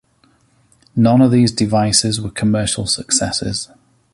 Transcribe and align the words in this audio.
None 0.95 1.21
of 1.21 1.29
these 1.29 1.51
devices 1.51 2.19
were 2.19 2.31
commercial 2.31 2.87
successes. 2.87 3.69